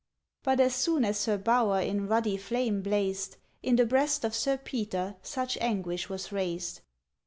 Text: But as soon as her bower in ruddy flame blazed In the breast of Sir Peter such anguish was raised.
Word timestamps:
But 0.41 0.59
as 0.59 0.73
soon 0.73 1.05
as 1.05 1.25
her 1.25 1.37
bower 1.37 1.79
in 1.79 2.07
ruddy 2.07 2.35
flame 2.35 2.81
blazed 2.81 3.37
In 3.61 3.75
the 3.75 3.85
breast 3.85 4.25
of 4.25 4.33
Sir 4.33 4.57
Peter 4.57 5.15
such 5.21 5.59
anguish 5.61 6.09
was 6.09 6.31
raised. 6.31 6.81